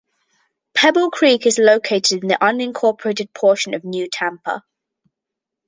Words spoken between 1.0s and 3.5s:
Creek is located in the unincorporated